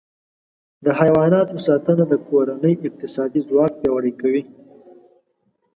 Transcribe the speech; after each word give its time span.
د 0.85 0.87
حیواناتو 0.99 1.55
ساتنه 1.67 2.03
د 2.09 2.13
کورنۍ 2.27 2.73
اقتصادي 2.87 3.41
ځواک 3.49 3.71
پیاوړی 3.79 4.13
کوي. 4.21 4.43